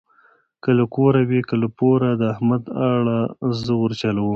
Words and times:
که 0.63 0.69
له 0.77 0.85
کوره 0.95 1.21
وي 1.29 1.41
که 1.49 1.55
له 1.61 1.67
پوره 1.77 2.09
د 2.21 2.23
احمد 2.33 2.63
اړه 2.93 3.19
زه 3.63 3.73
ورچلوم. 3.83 4.29